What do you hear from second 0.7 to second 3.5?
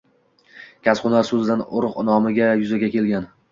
Kasb-hunar so‘zidan urug‘ nomi yuzaga kelgan.